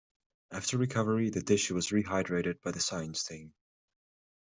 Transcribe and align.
After 0.49 0.79
recovery, 0.79 1.29
the 1.29 1.43
tissue 1.43 1.75
was 1.75 1.89
rehydrated 1.89 2.59
by 2.63 2.71
the 2.71 2.79
science 2.79 3.23
team. 3.23 3.53